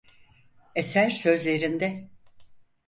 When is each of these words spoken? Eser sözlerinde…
Eser 0.75 1.09
sözlerinde… 1.09 2.07